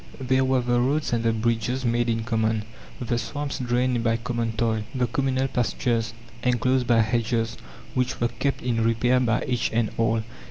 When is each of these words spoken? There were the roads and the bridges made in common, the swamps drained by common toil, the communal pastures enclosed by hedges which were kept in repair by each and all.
There 0.19 0.43
were 0.43 0.61
the 0.61 0.81
roads 0.81 1.13
and 1.13 1.23
the 1.23 1.31
bridges 1.31 1.85
made 1.85 2.09
in 2.09 2.23
common, 2.23 2.63
the 2.99 3.19
swamps 3.19 3.59
drained 3.59 4.03
by 4.03 4.17
common 4.17 4.53
toil, 4.53 4.81
the 4.95 5.05
communal 5.05 5.47
pastures 5.47 6.15
enclosed 6.41 6.87
by 6.87 7.01
hedges 7.01 7.55
which 7.93 8.19
were 8.19 8.29
kept 8.29 8.63
in 8.63 8.83
repair 8.83 9.19
by 9.19 9.43
each 9.43 9.69
and 9.71 9.91
all. 9.99 10.23